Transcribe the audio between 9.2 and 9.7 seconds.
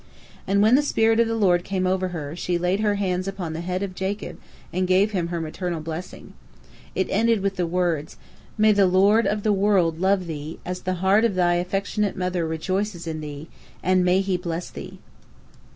of the